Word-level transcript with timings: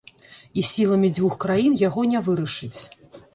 І 0.61 0.61
сіламі 0.69 1.11
дзвюх 1.17 1.35
краін 1.43 1.77
яго 1.83 2.07
не 2.15 2.23
вырашыць. 2.31 2.75